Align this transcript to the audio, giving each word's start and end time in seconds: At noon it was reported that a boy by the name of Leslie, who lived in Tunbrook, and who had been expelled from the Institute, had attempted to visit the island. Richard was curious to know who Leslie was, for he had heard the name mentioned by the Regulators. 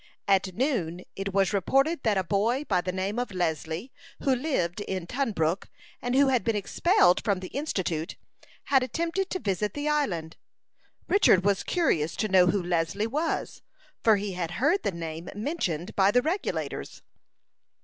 At 0.27 0.55
noon 0.55 1.01
it 1.15 1.31
was 1.31 1.53
reported 1.53 2.01
that 2.01 2.17
a 2.17 2.23
boy 2.23 2.63
by 2.63 2.81
the 2.81 2.91
name 2.91 3.19
of 3.19 3.29
Leslie, 3.31 3.91
who 4.23 4.33
lived 4.33 4.81
in 4.81 5.05
Tunbrook, 5.05 5.69
and 6.01 6.15
who 6.15 6.29
had 6.29 6.43
been 6.43 6.55
expelled 6.55 7.23
from 7.23 7.39
the 7.39 7.49
Institute, 7.49 8.15
had 8.63 8.81
attempted 8.81 9.29
to 9.29 9.37
visit 9.37 9.75
the 9.75 9.87
island. 9.87 10.37
Richard 11.07 11.45
was 11.45 11.61
curious 11.61 12.15
to 12.15 12.27
know 12.27 12.47
who 12.47 12.63
Leslie 12.63 13.05
was, 13.05 13.61
for 14.03 14.15
he 14.15 14.33
had 14.33 14.49
heard 14.57 14.81
the 14.81 14.91
name 14.91 15.29
mentioned 15.35 15.95
by 15.95 16.09
the 16.09 16.23
Regulators. 16.23 17.03